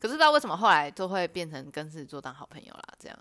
[0.00, 3.18] 可是不知道为什么后来都会变成跟狮子座当好朋友啦，这样。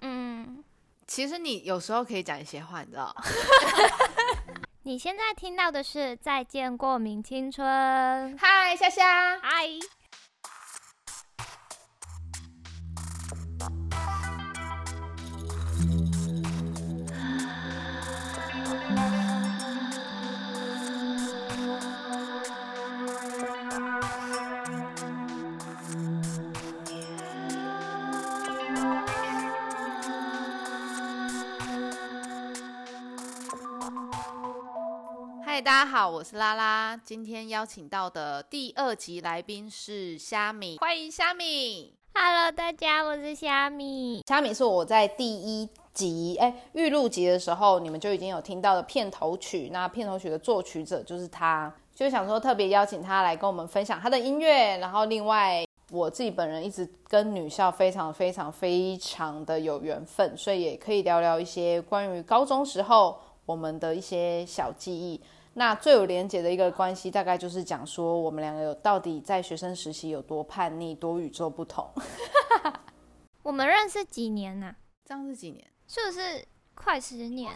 [0.00, 0.62] 嗯，
[1.06, 3.14] 其实你有时候可以讲一些话，你知道？
[4.82, 7.66] 你现在听到的是《再见过敏青春》。
[8.38, 9.66] 嗨，夏夏，嗨，
[35.66, 36.96] 大家好，我是拉拉。
[36.96, 41.92] 今天邀请到的第二集来宾是虾米，欢迎虾米。
[42.14, 44.22] Hello，大家，我是虾米。
[44.28, 49.68] 虾米是我在第一集哎预录集的时候，你们就已经有听到的片头曲。
[49.72, 54.78] 那片头曲的作曲者就是他，就想说特别邀请他来跟我们分享他的音乐。
[54.78, 65.20] 然后另外我自己本人一直跟女校非常非常非常的有缘分，所以也可以聊聊一些关于高中时候我们的一些小记忆。
[65.58, 71.90] 那最有连结的一个关系，大概就是讲说我们两个有到底在学生时期有多叛逆、多与众不同。
[73.42, 75.66] 我们认识几年呐、这样是几年？
[75.88, 77.50] 是不是快十年，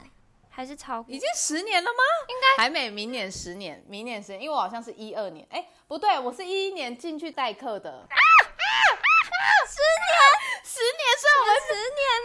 [0.48, 1.18] 还是超过已？
[1.18, 2.02] 经十年了吗？
[2.28, 7.90] 应该还没，明年十年，明年十年，因为我好像是一二年，哎、不对，我是一一年进去代课的。
[7.90, 9.36] 啊啊
[9.68, 10.16] 十年，
[10.64, 11.70] 十年， 所以我们十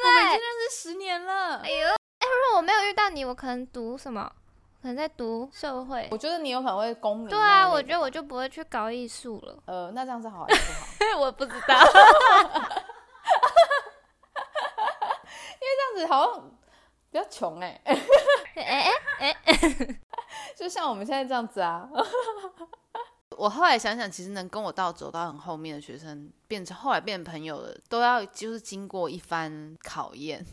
[0.07, 0.31] 我们已！
[0.31, 1.69] 经认识十年了哎。
[1.69, 4.31] 呦，哎、如果我没有遇到你，我可能读什么？
[4.86, 6.17] 可能在读社会我。
[6.17, 7.28] 觉得你有可能会公民。
[7.28, 9.58] 对啊，我觉得我就不会去搞艺术了。
[9.66, 10.73] 呃，那这样子好还是不
[11.16, 11.22] 好？
[11.25, 11.75] 我不知道。
[15.56, 16.52] 因为这样子好像
[17.09, 17.95] 比较穷哎、哎
[18.53, 19.33] 哎哎，
[20.56, 21.89] 就像我们现在这样子啊。
[23.38, 30.45] 我后来想想，其实能跟我到走到很后面的学生，变成后来变成朋友的，都要就是经过一番考验。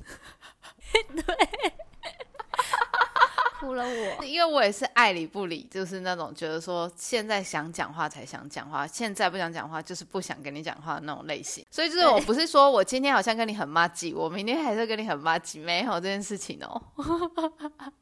[3.63, 4.25] 哭了我。
[4.27, 11.65] 因为我也是爱理不理，就是那种觉得说现在想讲话才想讲话，现在不想讲话就是不想跟你讲话的那种类型。
[11.71, 16.83] 所以就是我不是说我今天好像跟你很妈鸡，我明天还是跟你很妈鸡，没有这件事情哦。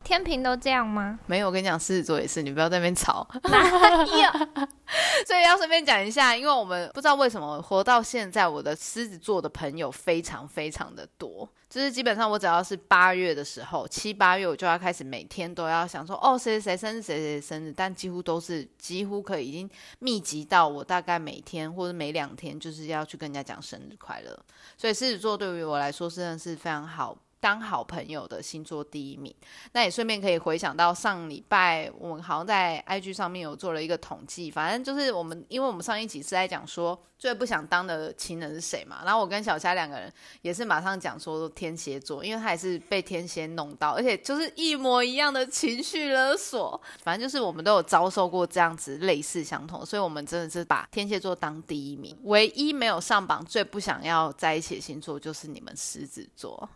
[0.03, 1.19] 天平都这样吗？
[1.27, 3.27] 没有，我跟你讲，狮子座也是，你不要在那边吵。
[3.45, 4.67] 哪有？
[5.27, 11.49] 所以要顺便讲一下，因为我们不知道为什么活到现在，我的狮子座的朋友非常非常的多。
[11.69, 19.71] 就是基本上我只要是八月的时候，七八月我就要开始每天都要想说，哦谁谁谁生日，谁谁谁生日，但几乎都是几乎可以已经
[20.01, 24.37] 密集到我大概每天或者每两天就是要去跟人家讲生日快乐。
[24.77, 27.17] 所以狮子座对于我来说真的是非常好。
[27.41, 29.35] 当好朋友的星座第一名，
[29.73, 40.13] 那也顺便可以回想到上礼拜我们好像在 IG 上面有做了一个统计，反正就是我们，因为我们上一集是在讲说最不想当的情人是谁嘛，然后我跟小虾两个人
[40.43, 56.69] 也是马上讲说天蝎座，因为他也是被天蝎弄到，而且就是一模一样的情绪勒索，反正就是我们都有遭受过这样子类似相同，所以我们真的是把天蝎座当第一名，唯一没有上榜最不想要在一起的星座就是你们狮子座。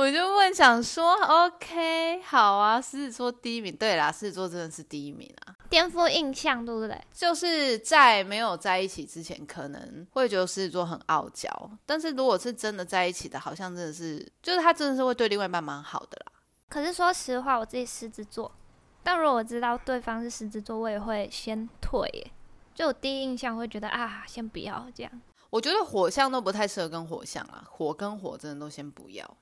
[0.00, 5.54] 我就问想说，OK，好啊，狮子座第一名，对啦，狮子座真的是第一名啊。
[5.68, 6.98] 颠覆印象，对不对？
[7.12, 11.50] 就是在没有在一起之前，可能会觉得狮子座很傲娇，
[11.84, 16.32] 但是如果是真的在一起的，好像真的是，就是他真的是会对另外一半蛮好的啦。
[16.70, 18.50] 可是说实话，我自己狮子座，
[19.02, 22.30] 但如果我知道对方是狮子座，我也会先退耶。
[22.74, 25.12] 就我第一印象会觉得啊，先不要这样。
[25.50, 29.36] 我觉得火象都不太适合跟火象啊，火跟火真的都先不要。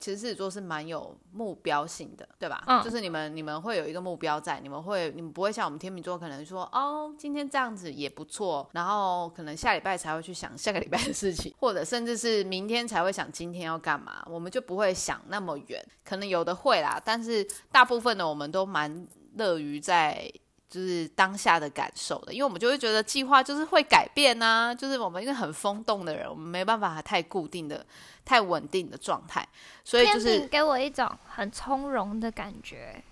[0.00, 2.62] 其实狮子座是蛮有目标性的，对吧？
[2.66, 15.84] 嗯就是你们你们会有一个目标在，你们会你们不会像我们天秤座可能说哦，今天这样子也不错，然后可能下礼拜才会去想下个礼拜的事情， 或者甚至是明天才会想今天要干嘛，我们就不会想那么远。
[16.04, 19.06] 可能有的会啦，但是大部分的我们都蛮
[19.36, 20.30] 乐于在
[20.68, 27.84] 就是当下的感受的，因为我们就会觉得计划就是会改变呐、就是我们一个很风动的人，我们没办法太固定的、
[28.24, 29.46] 太稳定的状态，
[29.82, 33.02] 所以就是平给我一种很从容的感觉，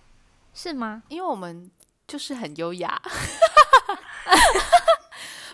[0.53, 1.03] 是吗？
[1.09, 1.71] 因为我们
[2.07, 3.01] 就是很优雅。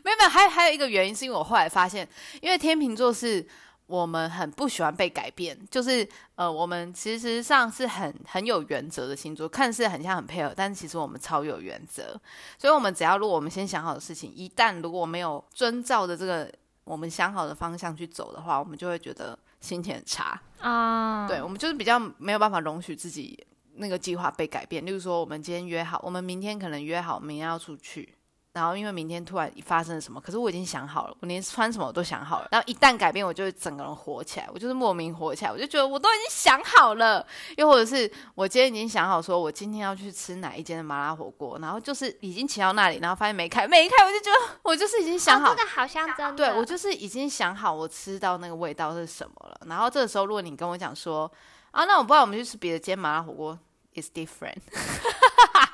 [0.05, 2.09] 没有没有，还有还有一个原因是因为我后来发现，
[2.41, 3.47] 因为天秤座是
[3.93, 12.19] 我们很不喜欢被改变，就是呃，我们其实上是很很有原则的星座，看似很像很配合，但是其实我们超有原则，
[12.57, 16.51] 所以我们只要如果我们先想好的事情，一旦如果没有遵照着这个
[16.85, 20.41] 我们想好的方向去走的话，我们就会觉得心情很差。
[20.61, 23.39] 啊，对，我们就是比较没有办法容许自己
[23.75, 24.87] 那个计划被改变。
[24.87, 28.15] 例如说，我们今天约好，我们明天可能约好明天要出去，
[28.53, 32.49] 然后因为明天突然发生了什么，可是我已经想好了，我连穿什么我都想好了。
[32.51, 37.27] 然后一旦改变，我就会整个人火起来，我就是莫名火起来，我就觉得我都已经想好了。
[37.57, 49.59] 又或者是我今天已经想好，说我今天要去吃哪一间的麻辣火锅，然后就是已经骑到那里，然后发现没开，没开，我就觉得我就是已经想好，这个好像真的，对我就是已经想好我吃到那个味道是什么了。
[49.67, 51.31] 然后这个时候，如果你跟我讲说
[51.71, 53.59] 啊，那我不然我们去吃别的间麻辣火锅
[53.95, 54.61] ，is different。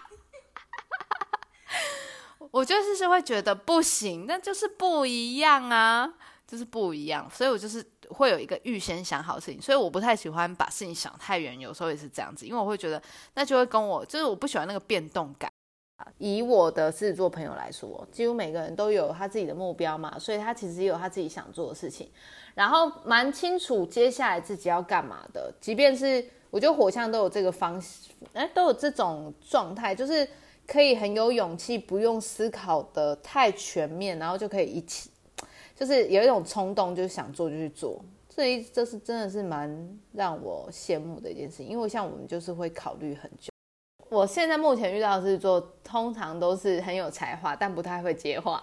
[2.50, 6.12] 我就是是会觉得不行，那就是不一样啊，
[6.47, 13.03] 就是不一样，所以我就是会有一个预先想好事情，所以我不太喜欢把事情想太远，有时候也是这样子，因为我会觉得
[13.35, 15.50] 那就会跟我就是我不喜欢那个变动感。
[16.19, 22.09] 以我的狮子座朋友来说，几乎每个人都有他自己的目标嘛，所以他其实也有他自己想做的事情，
[22.55, 25.53] 然后蛮清楚接下来自己要干嘛的。
[25.61, 30.27] 即便是我觉得火象都有这个方式，哎，都有这种状态，就是
[30.69, 35.11] 可以很有勇气，不用思考的太全面，然后就可以一起，
[35.75, 38.05] 就是有一种冲动，就是想做就去做。
[38.29, 43.50] 这一这是真的是蛮让我羡慕的一件事，因为像我们就是会考虑很久。
[44.11, 48.61] 我现在目前遇到的是做，通常都是很有才华，但不太会接话。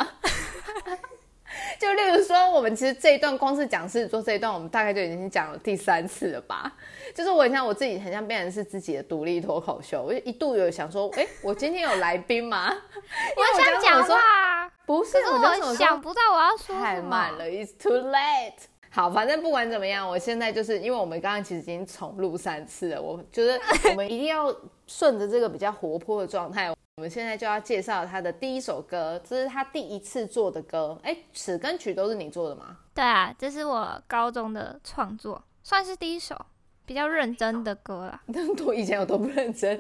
[1.79, 6.71] 就例如说，我们其实这一段光是讲狮子座这一段，我们大概就已经讲了第三次了吧？
[7.13, 10.01] 就是我很像我自己，很像变成是自己的独立脱口秀。
[10.01, 12.73] 我就一度有想说，哎，我今天有来宾吗？
[13.35, 18.53] 我想讲话，不是，我想不到我要说太慢了，It's too late。
[18.89, 23.59] 好，反正不管怎么样，我现在就是因为我们刚刚其实已经重录三次了，我觉得
[23.89, 24.55] 我们一定要
[24.87, 26.73] 顺着这个比较活泼的状态。
[26.97, 30.97] 我们现在就要介绍他的第一首歌，这是他第一次做的歌。
[31.03, 32.77] 哎，词跟曲都是你做的吗？
[32.93, 36.39] 对啊，这是我高中的创作，算是第一首
[36.85, 38.21] 比较认真的歌了。
[38.27, 39.77] 那么多以前我都不认真。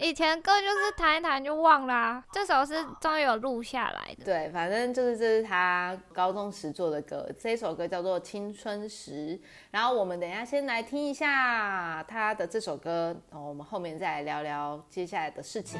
[0.00, 4.24] 以前歌就是弹一弹就忘啦，这首是终于有录下来的。
[4.24, 9.38] 对，反正就是这是他高中时做的歌，这首歌叫做《青春时》。
[9.70, 15.78] 然后我们等一下先来听一下他的这首歌，我们后面再来聊聊接下来的事情。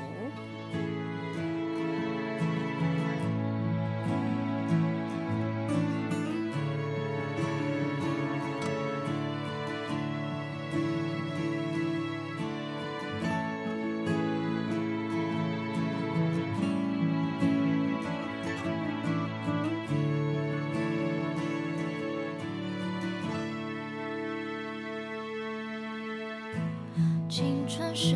[27.94, 28.14] 时，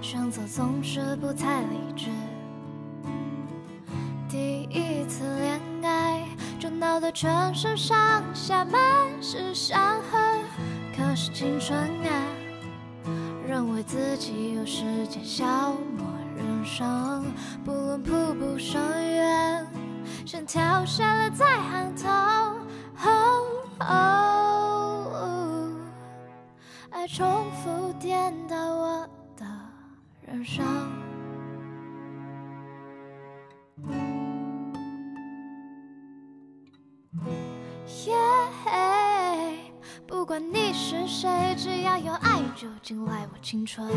[0.00, 2.06] 选择总是不太理智。
[4.28, 6.24] 第一次恋爱
[6.58, 8.80] 就闹得全身上下满
[9.20, 10.42] 是伤痕。
[10.96, 12.10] 可是青春啊，
[13.46, 16.06] 认为自己有时间消磨
[16.36, 17.24] 人生，
[17.64, 18.80] 不论瀑布深
[19.14, 19.66] 渊，
[20.26, 22.37] 先跳下了再喊痛。
[41.08, 43.90] 谁，只要有爱就进来我青春。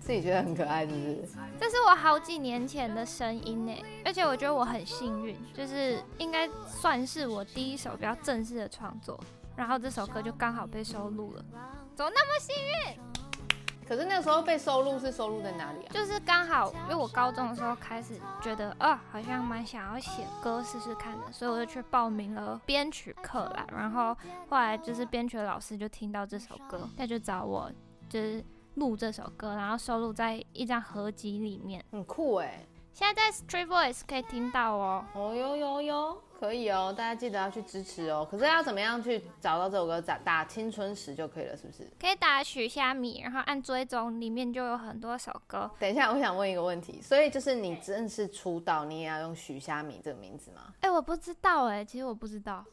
[0.00, 1.26] 自己觉得很可爱，是不是？
[1.58, 9.18] 这是我好几年前的声音呢，而且我觉得我很幸运，就是应该算是我第一首比较正式的创作，
[9.56, 11.44] 然后这首歌就刚好被收录了，
[11.96, 13.00] 怎么那么幸运？
[13.86, 15.90] 可是那个时候被收录是收录在哪里啊？
[15.92, 23.66] 就是刚好，因为我高中的时候开始觉得，啊，好像蛮想要写歌试试看的，所以我就去报名了编曲课啦。
[23.72, 24.16] 然后
[24.48, 27.68] 后来就是编曲的老师就听到这首歌，他就找我，
[28.08, 28.44] 就是。
[28.76, 32.66] 录这首歌，然后收录在一张合集里面，很酷哎！
[32.94, 35.04] 现在在 Street Voice 可以听到哦。
[35.14, 38.24] 哦哟哟哟，可以哦，大家记得要去支持哦。
[38.30, 40.00] 可是要怎么样去找到这首歌？
[40.00, 41.90] 打打青春时就可以了，是不是？
[42.00, 45.68] 可以打许虾米，然后按追踪，里面就有很多首歌。
[45.80, 50.72] 等一下，我想问一个问题，所以就是你正式出道，你也要用许虾米这个名字吗？
[50.78, 52.64] 哎，我不知道哎，其实我不知道，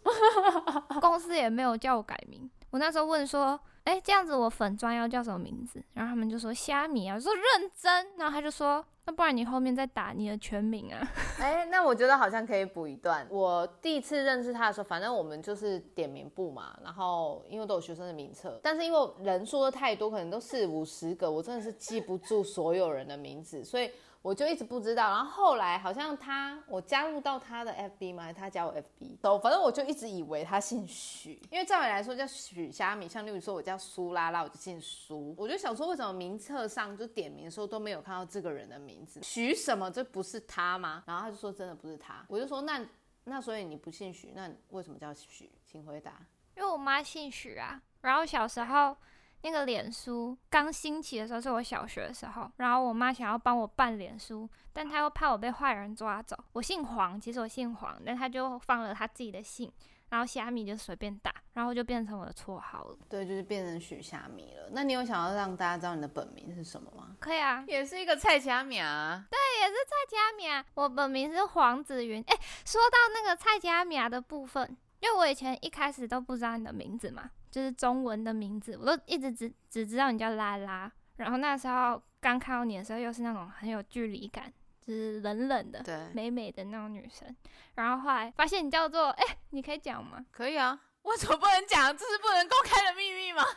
[1.02, 2.48] 公司也没有叫我改名。
[2.70, 3.60] 我那时候问说。
[3.84, 5.84] 哎，这样子我粉砖要叫什么名字？
[5.94, 8.08] 然后他们就说虾米啊，我说认真。
[8.18, 11.08] 然后他就说那不然你后面再打你的全名啊？
[11.42, 13.26] 哎，那我觉得好像可以补一段。
[13.30, 23.90] 我第一次认识他的时候，反正我们就是点名簿嘛，然后因为都有学生的名册，但是因为人数都太多，可能都四五十个，我真的是记不住所有人的名字，所以。
[24.22, 41.04] 我就一直不知道，然后后来好像他，我加入到他的 FB 嘛，他加我 FB，都反正我就一直以为他姓许，因为照理来说叫许虾米，像例如说我叫苏拉拉，我就姓苏，我就想说为什么名册上就点名的时候都没有看到这个人的名字，许什么这不是他吗？
[41.08, 42.80] 然后他就说真的不是他，我就说那
[43.24, 45.52] 那所以你不姓许，那为什么叫许？
[45.66, 46.14] 请回答。
[46.56, 48.96] 因为我妈姓许啊，然后小时候。
[49.44, 56.38] 那个脸书刚兴起的时候是我小学的时候，然后我妈想要帮我办脸书，但她又怕我被坏人抓走。
[56.54, 59.72] 我姓黄，其实我姓黄，但她就放了她自己的姓，
[60.10, 62.98] 然后虾米就随便打，然后就变成我的绰号了。
[63.10, 64.70] 对，就是变成许虾米了。
[64.72, 67.16] 那你有想要让大家知道你的本名是什么吗？
[67.20, 69.26] 可以啊，也是一个蔡佳米啊。
[69.30, 70.64] 对，也是蔡佳米啊。
[70.76, 72.24] 我本名是黄子云。
[72.28, 77.32] 哎，说到那个蔡佳米的部分，因为我以前一开始都不知道你的名字嘛。
[77.52, 80.92] 就是中文的名字，我都一直只只知道你叫拉拉。
[81.18, 87.36] 然后那时候刚看到你的时候，又是那种很有距离感，就是冷冷的、美美的那种女生。
[87.76, 89.10] 然后后来发现你叫做……
[89.10, 90.26] 哎，你可以讲吗？
[90.32, 91.96] 可以啊，为什么不能讲？
[91.96, 93.44] 这是不能公开的秘密吗？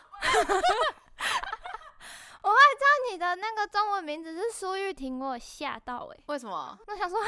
[2.43, 6.17] 我还知道你的那个中文名字是苏玉婷，我吓到哎。
[6.27, 6.77] 为什么？
[6.85, 7.25] 我想说啊，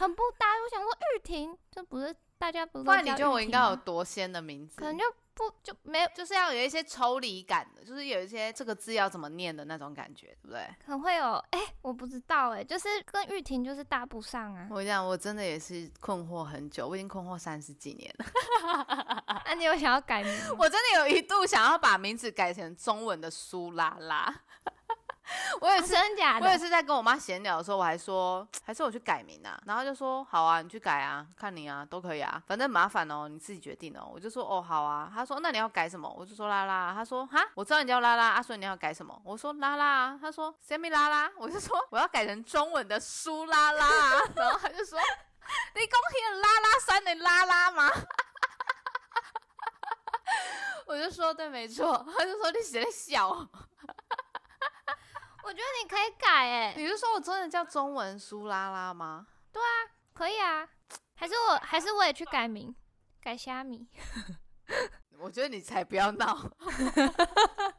[0.00, 0.46] 很不搭。
[0.64, 2.84] 我想说玉婷，这不是大家不是？
[2.84, 4.76] 不然你觉得我应该有多仙的名字？
[4.80, 5.04] 可能就。
[5.32, 10.68] 不就没有，就是要有一些抽离感的，就是有一些这个字要怎么念的那种感觉，对不对？
[10.84, 14.68] 可能会有，哎，我不知道，哎，就是跟玉婷就是搭不上啊。
[14.70, 18.26] 我讲，我真的也是困惑很久，我已经困惑三十几年了。
[19.46, 20.30] 那你有想要改名？
[20.58, 24.42] 我真的有一度想要把名字改成中文的苏拉拉。
[25.60, 34.10] 我也是真假的，我也是在跟我妈闲聊的时候，我还说 还是我去改名啊，然后就说好啊，你去改啊，看你啊，都可以啊，反正麻烦哦，你自己决定哦。
[34.12, 36.12] 我就说哦好啊，他说那你要改什么？
[36.18, 39.20] 我就说拉拉，他说哈，我知道你叫拉拉，阿顺你要改什么？
[39.24, 41.30] 我说拉拉，他说什么拉拉？
[41.36, 43.88] 我就说我要改成中文的苏拉拉，
[44.34, 44.98] 然后他就说
[45.74, 47.90] 你恭喜拉拉山的拉拉吗？
[50.86, 53.48] 我就说对，没错，他就说你写的小。
[55.42, 59.26] 我觉得你可以改哎，你是说我真的叫中文苏拉拉吗？
[59.52, 60.68] 对啊，可以啊，
[61.14, 62.74] 还是我还是我也去改名，
[63.20, 63.88] 改虾米？
[65.18, 66.36] 我觉得你才不要闹。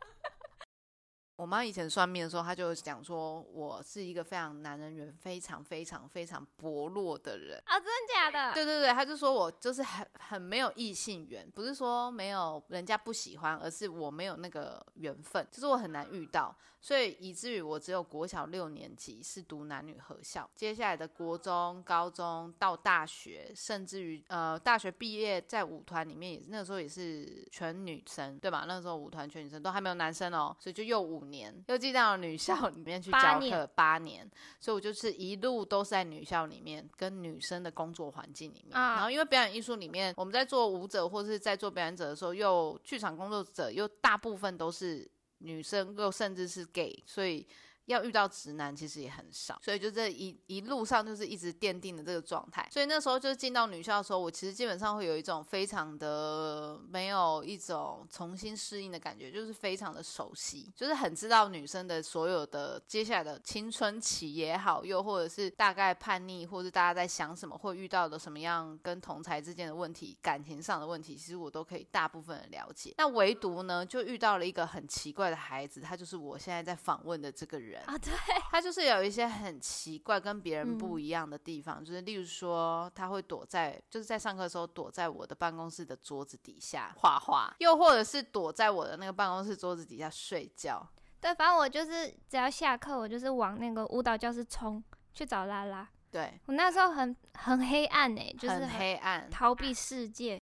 [1.41, 8.53] 我妈以前算命的时候，她就讲说我是一个非常男人缘非常非常非常薄弱的人啊，真的假的？
[8.53, 16.55] 对对对，她就说我就是很很没有异性缘，不是说没有人家不喜欢，而是我没有那个缘分，就是我很难遇到。
[16.83, 28.65] 所以以至于我只有国小六年级是读男女合校，接下来的国中、高中到大学，甚至于呃大学毕业在舞团里面也那个时候也是全女生，对吧？
[28.67, 38.79] 那个时候舞团全女生都还没有男生哦，所以就又五年又进到女校里面去教课八年，所以我就是一路都是在女校里面跟女生的工作环境里面。
[38.79, 45.09] 然后因为表演艺术里面我们在做舞者或是在做表演者的时候，又剧场工作者又大部分都是。
[45.43, 47.47] 女生又甚至是 gay，所以。
[47.85, 52.67] 要遇到直男其实也很少，所以就这一一路上就是一直奠定的这个状态。
[52.71, 72.93] 所以那时候就是进到女校的时候，我其实基本上会有一种非常的没有一种重新适应的感觉，就是非常的熟悉，就是很知道女生的所有的接下来的青春期也好，又或者是大概叛逆，或者大家在想什么，会遇到的什么样跟同才之间的问题、感情上的问题，其实我都可以大部分的了解。
[72.97, 77.70] 那唯独呢，就遇到了一个很奇怪的孩子，他就是我现在在访问的这个人。
[77.71, 78.11] 人啊，对，
[78.51, 90.85] 他就是有一些很奇怪、跟别人不一样的地方，就是例如说，他会躲在，就是在上课的时候躲在我的办公室的桌子底下画画，又或者是躲在我的那个办公室桌子底下睡觉。
[91.19, 95.87] 对，反正我就是只要下课，我就是往那个舞蹈教室冲去找拉拉。
[96.09, 100.40] 对我那时候很很黑暗哎，就是很黑暗，逃避世界。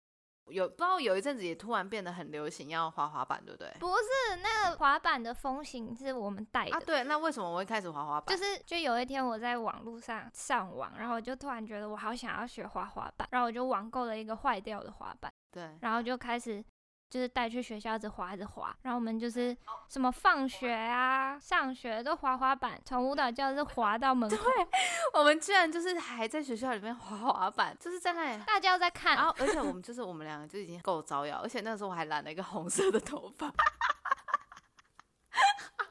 [0.51, 3.71] 有不知道有一阵子也突然变得很流行要滑滑板，对不对？
[3.79, 6.79] 不是那个滑板的风行是我们带的啊。
[6.85, 8.35] 对，那为什么我会开始滑滑板？
[8.35, 16.63] 就是就有一天我在网络上上网，然后我就突然觉得我好想要学滑滑板，然后我就网购了一个坏掉的滑板，对，然后就开始。
[17.09, 19.55] 就是带去学校一直滑一直滑，然后我们就是
[19.87, 24.37] 什么放学啊、上学都滑滑板，从舞蹈教室滑到门口。
[24.37, 24.67] 对，
[25.19, 29.15] 我们居然就是还在学校里面滑滑板，就是在那里大家都在看。
[29.15, 33.51] 然后，而且我们就是我们两个就已经够招摇，而且那时候我还染了一个红色的头发。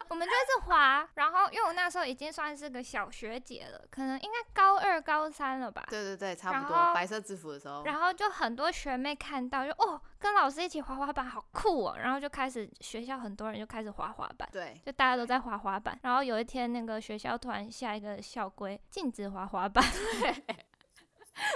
[0.09, 5.85] 我们就一直滑，然后因为我那时候已经算是个小学姐了，可能应该高二、高三了吧。
[5.89, 7.85] 对对对，差不多白色制服的时候。
[7.85, 15.99] 然后就很多学妹看到，就哦，跟老师一起滑滑板好酷哦，然后就开始学校很多人就开始滑滑板，对，就大家都在滑滑板。
[16.03, 19.85] 然后有一天，那个学校突然下一个校规，禁止滑滑板。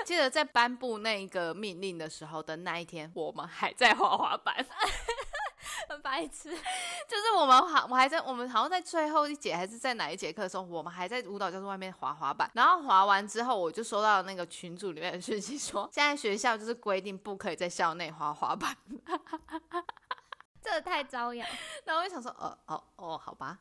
[0.04, 4.64] 记得在颁布那一个命令的时候的那一天，我们还在滑滑板，
[5.88, 6.50] 很白痴。
[7.08, 12.50] 就是我们好，我还在我们好像在最后一节还是在哪一节课的时候，我们还在舞蹈教室外面滑滑板。
[12.54, 18.76] 然后滑完之后，我就收到那个群组里面的讯息说，现在学校就是规定不可以在校内滑滑板。
[20.62, 21.44] 这太招摇。
[21.84, 23.58] 然后我就想说，呃，哦哦，好吧。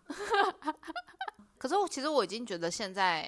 [1.58, 3.28] 可是我其实我已经觉得现在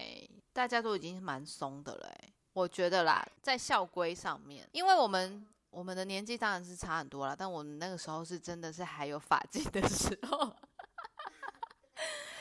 [0.51, 10.55] 大家都已经蛮松的了、欸，我觉得啦，在校规上面，因为我们我们的年纪当然是差很多了，但我们那个时候是真的是还有发髻的时候，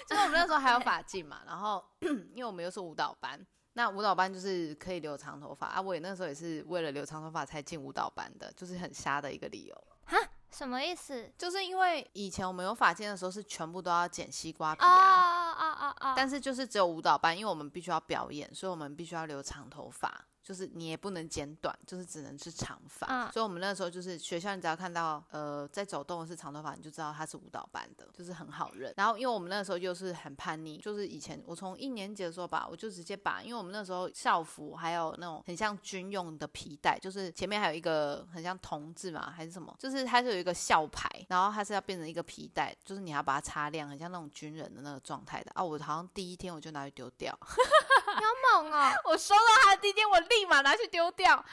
[0.07, 1.83] 就是我们那时候还有发髻嘛，然后
[2.35, 3.45] 因为我们又是舞蹈班。
[3.75, 5.81] 那舞蹈班就是可以留长头发啊！
[5.81, 9.75] 我也那时候也是为了留长头发才进舞蹈班的，就是很瞎的一个理由。
[10.05, 10.19] 哈
[10.51, 11.33] 什么意思？
[11.39, 16.15] 就是因为以前我们有发髻的时候是全部都要剪西瓜皮啊啊，哦哦哦！
[16.15, 23.07] 但是就是只有舞蹈班，因为我们必须要表演，所以我们必须要留长头发，就是你也不能剪短，就是只能是长发。
[23.07, 28.93] 嗯所以我们那时候就是学校，你只要看到呃在走动的是长头发，你就知道他是舞蹈班的，就是很好认。
[28.97, 45.63] 然后因为我们那时候又是很叛逆，就是以前我从一年级的时候吧，我就直接把，因为我们那时候校服还有那种很像军用的皮带，就是前面还有一个很像铜字嘛，还是什么，就是它是有一个校牌，然后它是要变成一个皮带，就是你要把它擦亮，很像那种军人的那个状态的啊。
[45.63, 47.39] 我好像第一天我就拿去丢掉。
[49.05, 51.45] 我收到他的第一天，我立马拿去丢掉。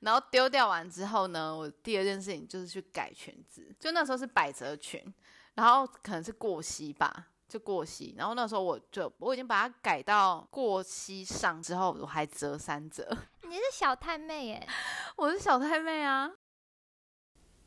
[0.00, 5.02] 然后丢掉完之后呢，我第二件事情就是去改裙子，就那时候是百褶裙，
[5.54, 8.14] 然后可能是过膝吧，就过膝。
[8.18, 13.16] 然后那时候我就我已经把它改到过膝上之后，我还折三折。
[13.48, 14.68] 你是小太妹耶，
[15.16, 16.30] 我是小太妹啊，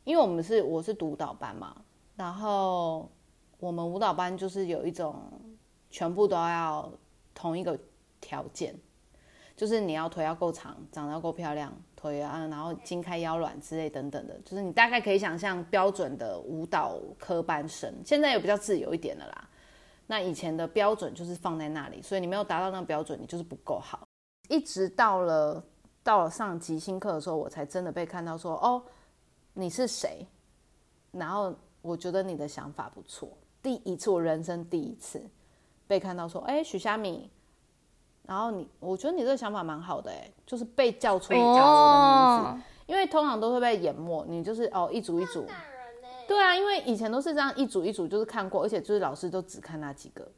[0.04, 1.74] 因为我们是我是读舞蹈班嘛，
[2.14, 3.10] 然后
[3.58, 5.58] 我们舞蹈班就是有一种
[5.90, 6.92] 全部都要
[7.34, 7.76] 同一个
[8.20, 8.78] 条件，
[9.58, 19.48] 就是你要腿要够长，长得要够漂亮，腿啊，然后筋开腰软之类等等的，就是你大概可以想象标准的舞蹈科班生，现在有比较自由一点的啦。
[20.06, 24.06] 那以前的标准就是放在那里，所以你没有达到那个标准，你就是不够好。
[24.48, 25.64] 一直到了
[26.04, 28.80] 到了上即兴课的时候，我才真的被看到说，哦，
[29.54, 30.24] 你是谁？
[31.10, 31.52] 然后
[31.82, 35.20] 我觉得你的想法不错，第一次我人生第一次
[35.88, 37.28] 被看到说，哎，许虾米，
[38.28, 45.46] 然后你，我觉得你这个想法蛮好的，哎，就是被叫出你叫我的名字，因为通常都会被淹没，你就是哦一组一组，
[46.28, 50.30] 对啊，因为以前都是这样一组一组，就是看过，而且就是老师都只看那几个，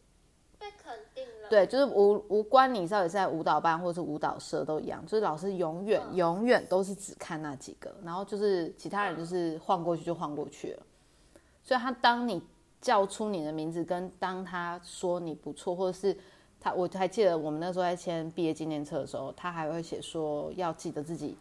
[0.57, 1.49] 被肯定了。
[1.51, 10.83] 对，就是无无关你到底是在舞蹈班或者是舞蹈社都一样，就是老师永远永远都是只看那几个，然后就是其他人就是晃过去就晃过去了。
[11.65, 12.41] 所以他当你
[12.81, 16.17] 叫出你的名字，跟当他说你不错，或者是
[16.61, 21.37] 他，我还记得我们那时候在签毕业纪念册的时候，他还会写说要记得自己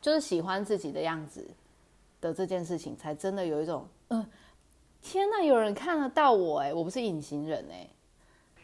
[0.00, 1.46] 就是喜欢自己的样子
[2.20, 4.28] 的这件事情，才真的有一种嗯、呃
[5.02, 7.86] 天呐，有人看得到我哎、我不是隐形人哎、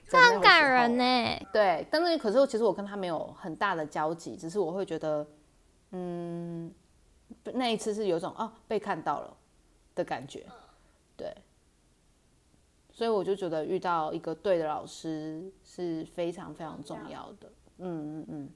[0.08, 1.04] 这很感人呢。
[1.04, 1.46] 呢。
[1.52, 5.26] 对，但是可是其实我跟他没有很大的交集，只是我会觉得，
[5.90, 6.72] 嗯，
[7.52, 9.36] 那一次是有种哦被看到了
[9.94, 10.46] 的感觉，
[11.14, 11.30] 对，
[13.00, 18.50] 所以我就觉得遇到一个对的老师是非常非常重要的，嗯嗯嗯。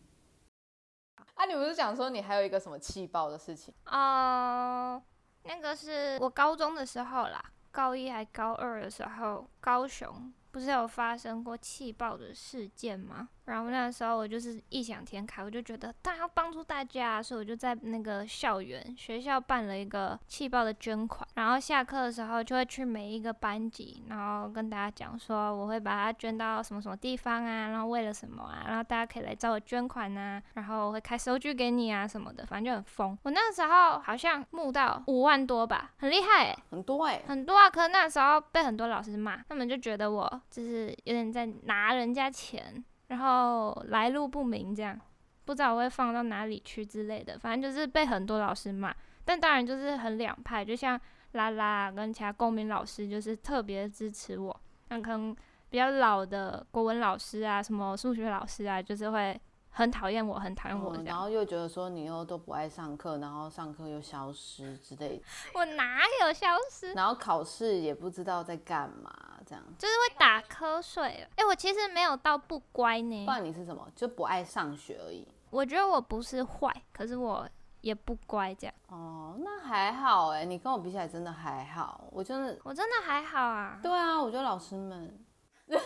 [1.33, 3.73] 啊，你不是讲说你还有一个什么气爆的事情？
[3.87, 5.03] 哦、
[5.45, 13.31] 那个是我高中的时候啦，高一还高二的时候，高雄不是有发生过气爆的事件吗？
[13.45, 33.19] 然后那时候我就是异想天开，我就觉得当然要帮助大家，所以我就在那个校园学校办了一个气爆的捐款，然后下课的时候就会去每一个班级，然后跟大家讲说我会把它捐到什么什么地方啊，然后为了什么啊，然后大家可以来找我捐款啊，然后我会开收据给你啊什么的，反正就很疯。
[33.23, 44.99] 我那时候好像募到五万多吧，很厉害诶、很多哎、很多啊，可是那时候被很多老师骂，他们就觉得我就是有点在拿人家钱，然后来路不明这样，
[45.45, 48.95] 不知道我会放到哪里去之类的，反正就是被很多老师骂。
[49.25, 51.01] 但当然就是很两派，就像
[51.33, 55.35] 拉拉跟其他公民老师就是特别支持我，那可能
[55.71, 59.41] 比较老的国文老师啊，什么数学老师啊，就是会
[59.71, 60.95] 很讨厌我，很讨厌我。
[60.97, 65.23] 嗯然后又觉得说你又都不爱上课，然后上课又消失之类的，
[65.55, 66.93] 我哪有消失？
[66.93, 69.63] 然后考试也不知道在干嘛这样。
[69.79, 71.29] 就是会打瞌睡。
[71.37, 73.87] 哎、我其实没有到不乖不呢，然你是什么？
[73.95, 75.27] 就不爱上学而已。
[75.51, 77.49] 我觉得我不是坏，可是我
[77.81, 78.75] 也不乖这样。
[78.89, 82.09] 哦，那还好哎，你跟我比起来真的还好。
[82.11, 83.79] 我真的，我真的还好啊。
[83.83, 85.25] 对啊，我觉得老师们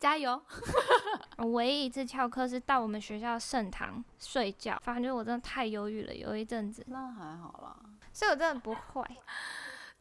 [0.00, 0.42] 加油。
[1.38, 7.76] 我唯一一次翘课是到我们学校圣堂睡觉，反正就是我真的太忧郁了，有一阵子，那还好啦。
[8.12, 9.04] 所以我真的不坏。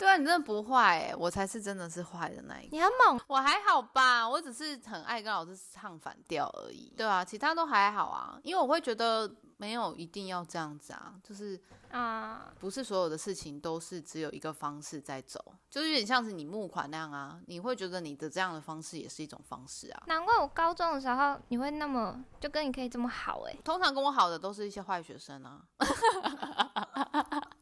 [0.03, 2.75] 对啊，你真的不坏哎，我才是真的是坏的那一个。
[2.75, 6.93] 你很猛，我还好吧，我只是很爱跟老师唱反调而已。
[6.97, 11.57] 对啊，其他都还好啊，因为我会觉得没有一定要这样子啊，就是
[11.89, 15.39] 啊、不是所有的事情都是只有一个方式在走，
[15.69, 20.03] 就是有点像是你募款那样啊，你会觉得你的这样的方式也是一种方式啊。
[20.07, 25.61] 难怪我高中的时候你会那么就跟你可以这么好哎、通常跟我好的都是一些坏学生啊，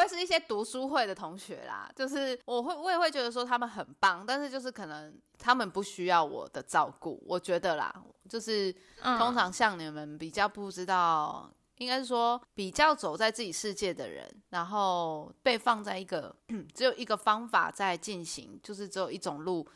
[0.00, 7.94] 会是一些读书会的同学啦，就是我会我也会觉得说他们很棒，但是就是可能他们不需要我的照顾，我觉得啦，
[8.28, 16.34] 就是嗯，通常像你们比较不知道，应该是说比较走在自己世界的人，然后被放在一个
[16.74, 19.66] 只有一个方法在进行，就是只有一种路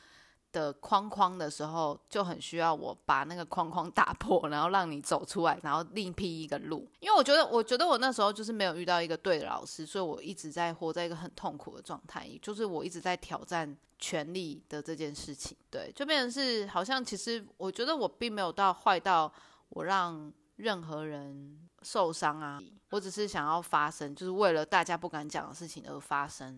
[0.54, 6.88] 的框框的时候，就很需要我把那个框框打破，然后让你走出来，然后另辟一个路。
[7.00, 15.56] 因为我觉得，我觉得我那时候就是没有遇到一个对的老师，所以我一直在活在一个很痛苦的状态，就是我一直在挑战权力的这件事情。
[15.68, 19.30] 对，就变成是好像其实我觉得我并没有到坏到
[19.70, 26.56] 我让任何人受伤啊，我只是想要发声，就是为了大家不敢讲的事情而发声。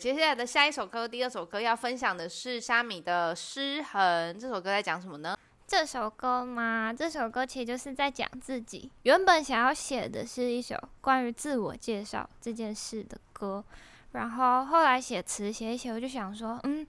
[0.00, 4.34] 接下来的下一首歌，第二首歌要分享的是虾米的《失衡》。
[4.38, 5.36] 这首歌在讲什么呢？
[5.66, 6.92] 这首歌吗？
[6.96, 8.90] 这首歌其实就是在讲自己。
[9.02, 13.62] 原本想要写的是一首关于自我介绍这件事的歌，
[14.12, 16.86] 然后后来写词写一写，我就想说，嗯，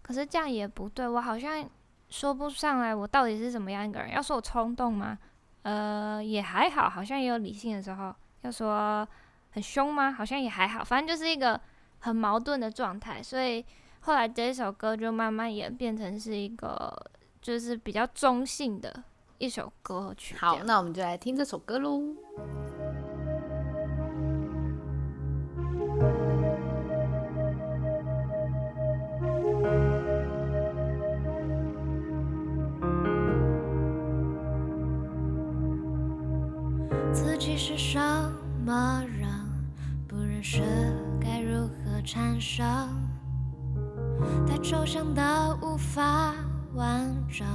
[0.00, 1.68] 可是这样也不对，我好像
[2.08, 4.12] 说不上来我到底是怎么样一个人。
[4.12, 5.18] 要说我冲动吗？
[5.62, 8.14] 呃，也还好，好像也有理性的时候。
[8.42, 9.06] 要说
[9.50, 10.12] 很凶吗？
[10.12, 11.60] 好像也还好，反正就是一个
[12.04, 13.22] 很矛盾的状态。
[13.22, 13.64] 所以
[14.00, 16.94] 后来这一首歌就慢慢演变成是一个
[17.40, 19.04] 就是比较中性的
[19.38, 20.36] 一首歌曲。
[20.36, 22.02] 好，那我们就来听这首歌喽。
[37.12, 37.98] 自己是什
[38.64, 39.26] 么人，
[40.06, 40.60] 不认识
[42.04, 42.66] 产生，
[44.46, 46.34] 太抽象的无法
[46.74, 47.46] 完整，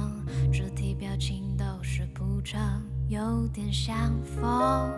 [0.52, 2.60] 肢体表情都是铺陈，
[3.08, 4.90] 有点像风，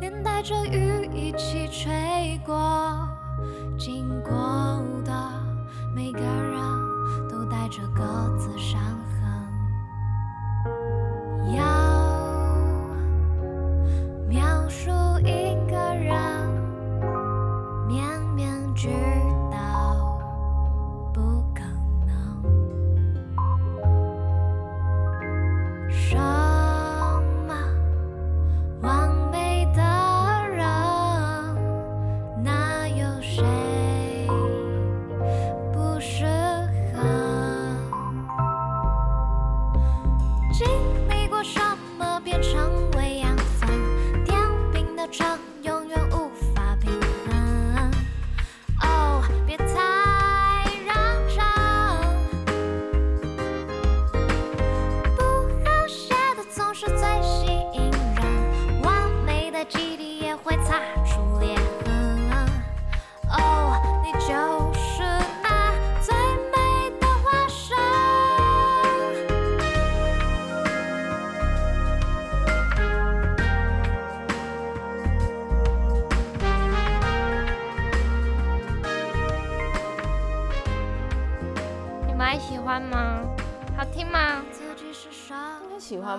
[0.00, 3.06] 连带着雨一起吹过，
[3.78, 4.30] 经过
[5.04, 5.12] 的
[5.94, 6.58] 每个人
[7.28, 8.02] 都带着各
[8.38, 9.39] 自伤痕。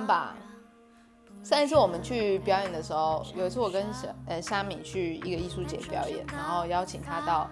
[0.05, 0.35] 吧。
[1.43, 7.49] 上一次我们去表演的时候，有一次我跟小呃虾米去一个艺术节表演，然后邀请他到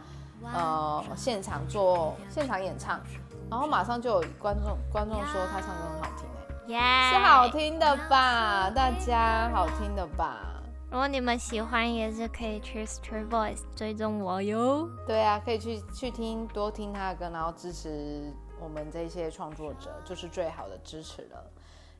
[0.53, 3.01] 呃现场做现场演唱，
[3.49, 6.27] 然后马上就有观众观众说他唱歌很好听
[6.67, 8.69] 哎、耶、是好听的吧？
[8.69, 10.45] 大家好听的吧？
[10.91, 14.87] 如果你们喜欢，也是可以去 Street Voice 追踪我哟。
[15.07, 18.31] 对啊，可以去去听多听他的歌，然后支持
[18.61, 21.43] 我们这些创作者，就是最好的支持了。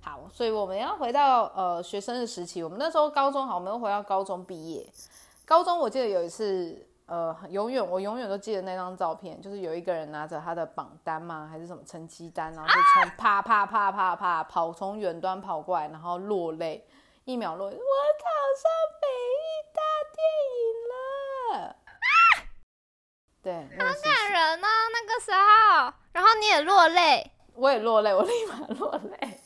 [0.10, 4.84] 好，所以我们要回到呃学生的时期，我们那时候高中好，我们又回到高中毕业。
[5.46, 16.84] 高中我记得有一次，呃，永远我永远都记得那张照片，就是有一个人拿着他的榜单嘛，还是什么成绩单，然后 就从啪啪啪啪啪跑从远端跑过来，然后落泪，
[17.26, 18.26] 一秒落泪，我考
[18.58, 19.46] 上北艺
[19.76, 19.82] 大
[20.16, 20.26] 电
[20.58, 21.76] 影了。
[23.44, 29.39] 对，那个时期感人呢、那个时候，然后你也落泪，我也落泪，我立马落泪。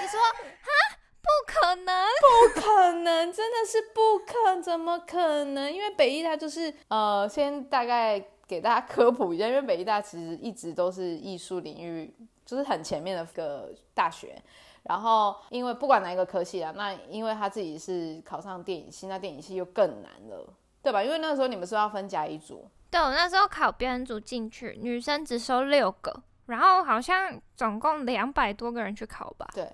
[0.00, 5.72] 你说哈，不可能，不可能，真的是不可，怎么可能？
[5.72, 12.12] 因为北艺大就是呃，先大概给大家科普一下，因为北艺大其实一直都是艺术领域
[12.44, 14.40] 就是很前面的个大学。
[14.84, 21.04] 然后，因为不管哪一个科系啊，那因为他自己是考上电影系，那电影系又更难了，对吧？
[21.04, 29.48] 因为那个时候你们是要分甲乙组，对我那时候考编组进去，女生只收六个，然后好像总共两百多个人去考吧。
[29.54, 29.70] 对。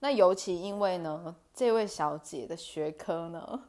[0.00, 3.64] 那尤其因为呢，这位小姐的学科呢，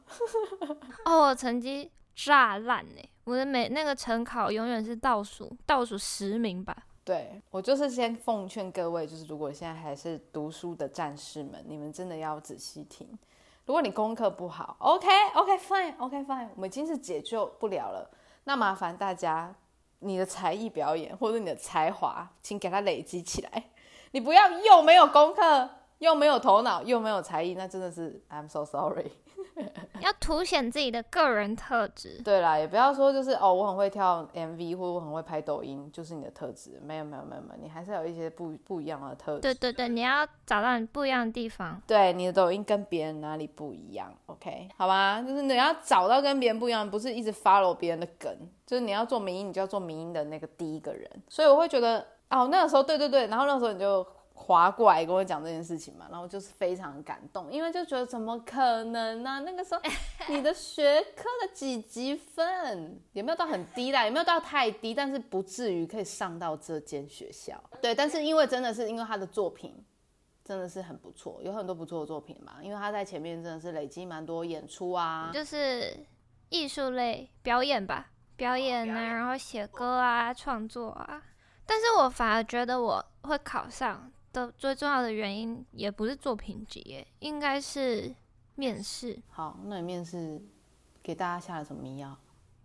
[1.04, 6.76] 哦，我成绩炸烂呢，我的每那个成考永远是倒数倒数十名吧。
[7.02, 13.08] 对我就是先奉劝各位，就是如果现在还是读书的战士们，你们真的要仔细听。
[13.66, 18.08] 如果你功课不好，OK OK fine OK fine，我们已经是解救不了了。
[18.44, 19.52] 那麻烦大家，
[20.00, 23.64] 你的才艺表演或者你的才华，请给它累积起来。
[24.10, 29.12] 你不要又没有功课，又没有头脑，又没有才艺，那真的是 I'm so sorry。
[30.00, 32.20] 要凸显自己的个人特质。
[32.24, 36.80] 对啦，也不要说就是哦，我很会跳 MV 或者我很会拍抖音，就是你的特质。
[36.82, 39.40] 没有没有没有没有，你还是有一些不不一样的特质。
[39.40, 41.80] 对对对，你要找到你不一样的地方。
[41.86, 48.34] 对，你的抖音跟别人哪里不一样？OK，好吧，就是你要找到跟别人不一样，不是一直 follow 别人的梗，
[48.66, 51.08] 就是你要做民音，你就要做民音的那个第一个人。
[51.28, 54.06] 所以我会觉得，哦，那个时候，对对对，然后那个时候你就
[54.42, 59.80] 划过来跟我讲这件事情嘛，然后就是非常感动，因为就觉得怎么可能呢、那个时候
[60.28, 67.62] 你的学科的几级分也没有到很低啦，也没有到太低，但是不至于可以上到这间学校。
[67.80, 69.84] 对，但是因为真的是因为他的作品。
[70.42, 72.56] 真的是很不错，有很多不错的作品嘛。
[72.60, 75.96] 因为他在前面真的是累积蛮多演出啊，就是
[76.48, 81.22] 艺术类表演吧，表演啊，然后写歌啊，创作啊。
[81.64, 88.14] 但是我反而觉得我会考上的最重要的原因，也不是作品集耶，应该是
[88.54, 89.20] 面试。
[89.28, 90.40] 好，那你面试
[91.02, 92.16] 给大家下了什么迷药？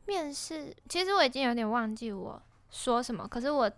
[0.06, 3.71] 面试其实我已经有点忘记我说什么，可是我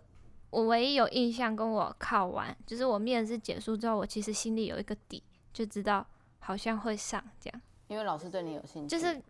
[0.49, 5.23] 我唯一有印象，跟我考完，就是我面试结束之后，我其实心里有一个底，
[5.53, 6.05] 就知道
[6.39, 7.61] 好像会上这样。
[7.87, 9.21] 因为老师对你有兴趣，就是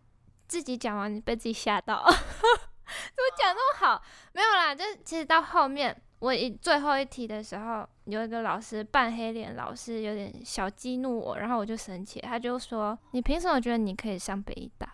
[0.47, 4.01] 自己讲完，你被自己吓到， 怎么讲那么好？
[4.33, 14.87] 没有啦，就是其实到后面，我一最后一题的时候，有一个老师扮黑脸，老师有点小激怒我，然后我就生气，他就说：“你凭什么觉得你可以上北医大？”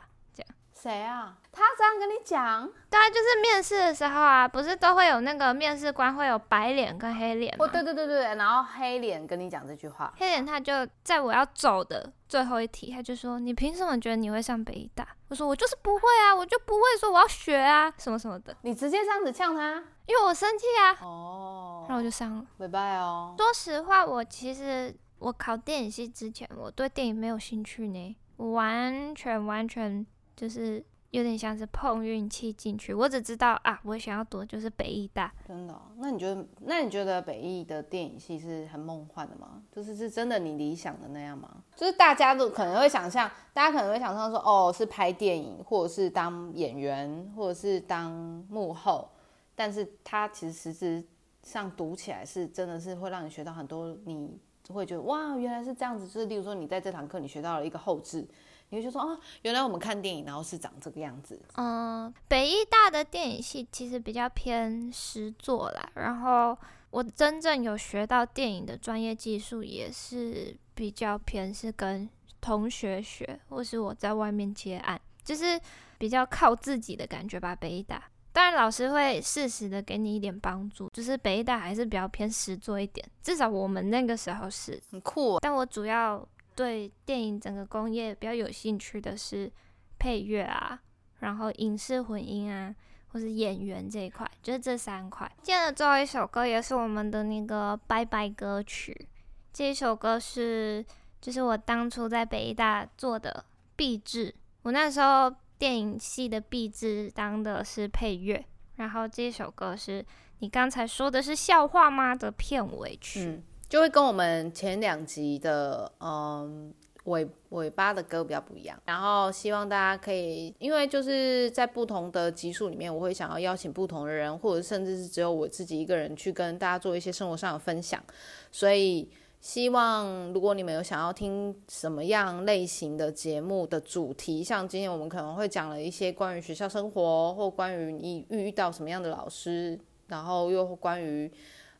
[0.76, 1.38] 谁啊？
[1.49, 2.69] 他这样跟你讲？
[2.89, 7.63] 对啊，就是面试的时候啊，不是都会有那个面试官会有白脸跟黑脸吗？
[7.63, 19.82] 哦，对对对对，然后黑脸跟你讲这句话，黑脸他就在我要走的最后一题，他就说：“你凭什么觉得你会上北医大？”我说：“我就是不会啊，我就不会说我要学啊，什么什么的，你直接这样子呛他？
[20.06, 22.46] 因为我生气啊。”哦然后我就上了。
[22.58, 23.36] 拜拜哦。
[23.38, 32.94] 说实话，我其实我考电影系之前，我对电影没有兴趣呢，我完全完全就是有点像是碰运气进去。
[32.94, 35.30] 我只知道啊，我想要读的就是北艺大。
[35.46, 36.48] 真的哦、那你觉得？
[36.62, 39.62] 那你觉得北艺的电影系是很梦幻的吗？
[39.70, 41.50] 就是是真的你理想的那样吗？
[41.76, 48.12] 就是大家都可能会想象，大家可能会想象说，哦，是拍电影，或者是当演员，或者是当
[48.50, 49.10] 幕后，
[49.56, 51.04] 但是它其实实质
[51.44, 54.39] 上读起来是真的是会让你学到很多，你
[54.70, 56.08] 会觉得哇，原来是这样子。
[56.08, 58.28] 就是例如说，你在这堂课你学到了一个后置，
[58.70, 61.42] 你会就说哦，原来我们看电影然后是长这个样子。
[61.58, 66.58] 嗯，北艺大的电影系其实比较偏实作啦，然后
[66.92, 75.60] 我真正有学到电影的专业技术，也是比较偏是跟同学学，或是我在外面接案，就是
[75.98, 77.56] 比较靠自己的感觉吧。
[77.56, 84.82] 北艺大，当然老师会适时的给你一点帮助，就是北艺大还是比较偏实做一点，至少我们那个时候是。
[84.91, 89.52] 很酷、哦，但我主要对电影整个工业比较有兴趣的是
[90.00, 90.80] 配乐啊，
[91.19, 92.76] 然后影视混音啊，
[93.10, 95.32] 或是演员这一块，就是这三块。
[95.41, 99.08] 接着最后一首歌也是我们的那个拜拜歌曲，
[99.54, 100.84] 这一首歌是
[101.22, 108.44] 就是我当初在北医大做的毕制，我那时候电影系的毕制当的是配乐，
[108.76, 110.06] 然后这首歌是
[110.39, 113.42] 你刚才说的是笑话吗的片尾曲。
[113.70, 116.74] 就会跟我们前两集的嗯
[117.06, 118.78] 尾尾巴的歌比较不一样。
[118.86, 128.04] 然后希望大家可以，因为就是在不同的集数里面，我会想要邀请不同的人，或者甚至是只有我自己一个人去跟大家做一些生活上的分享，
[128.52, 129.10] 所以。
[129.43, 139.77] 希望如果你们有想要听什么样类型的节目的主题，像今天我们可能会讲了一些关于学校生活，或关于你遇遇到什么样的老师，
[140.08, 141.29] 然后又关于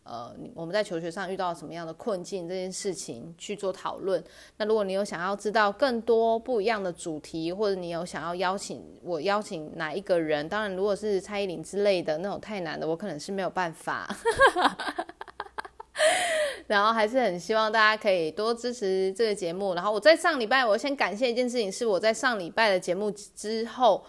[0.04, 4.22] 呃我们在求学上遇到什么样的困境这件事情去做讨论。
[4.58, 14.14] 那如果你有想要知道更多不一样的主题，或者你有想要邀请我邀请哪一个人，当然如果是蔡依林之类的那种太难的，我可能是没有办法。
[16.68, 19.74] 然后还是很希望大家可以多支持这个节目。
[19.74, 24.04] 然后我在上礼拜，我先感谢一件事情，是我在上礼拜的节目之后，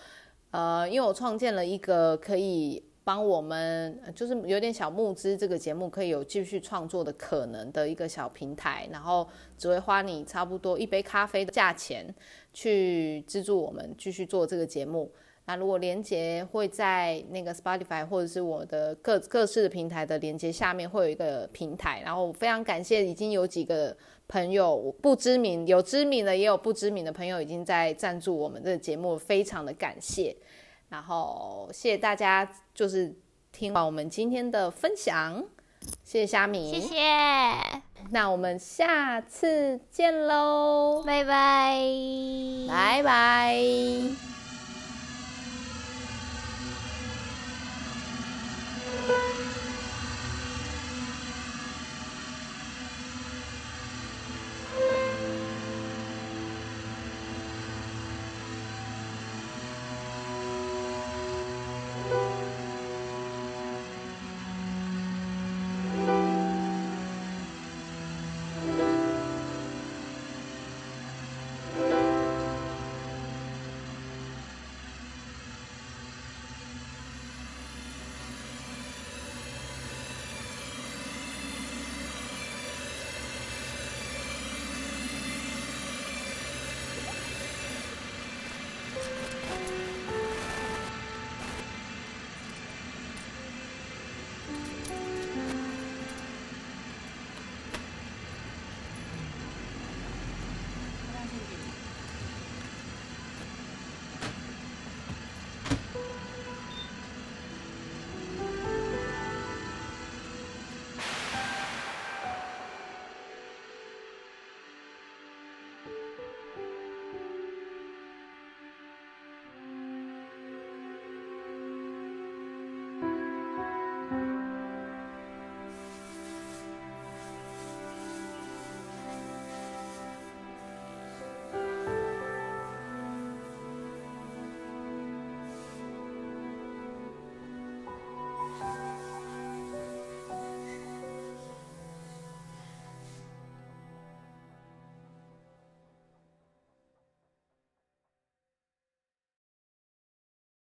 [0.51, 8.89] 呃，因为我创建了一个可以帮我们，就是有点小募资，这个节目可以有继续创作的可能的一个小平台。
[8.91, 12.15] 然后只会花你差不多一杯咖啡的价钱，
[12.53, 15.11] 去资助我们继续做这个节目。
[15.47, 23.95] 那如果连接会在那个 Spotify 或者是我的各各式的平台的连接下面会有一个平台，然后非常感谢已经有几个
[24.27, 30.35] 朋友不知名有知名的也有不知名的朋友已经在赞助我们这个节目，非常的感谢。
[30.89, 33.15] 然后谢谢大家，就是
[33.53, 35.45] 听完我们今天的分享，
[36.05, 36.97] 谢谢虾米，谢谢，
[38.11, 41.83] 那我们下次见喽，拜拜，
[42.69, 44.34] 拜拜。
[49.07, 49.44] Thank you.